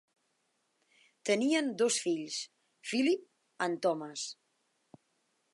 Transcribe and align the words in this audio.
Tenien 1.31 1.69
dos 1.83 1.99
fills: 2.07 2.39
Philip 2.93 3.23
and 3.67 3.81
Thomas. 3.87 4.29